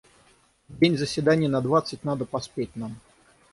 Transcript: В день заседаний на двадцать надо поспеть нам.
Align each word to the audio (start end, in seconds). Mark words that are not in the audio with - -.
В 0.69 0.79
день 0.79 0.97
заседаний 0.97 1.47
на 1.47 1.61
двадцать 1.61 2.03
надо 2.03 2.25
поспеть 2.25 2.75
нам. 2.75 2.99